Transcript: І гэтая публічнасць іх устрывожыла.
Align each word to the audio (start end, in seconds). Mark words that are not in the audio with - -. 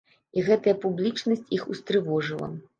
І 0.37 0.43
гэтая 0.47 0.73
публічнасць 0.87 1.45
іх 1.61 1.71
устрывожыла. 1.77 2.55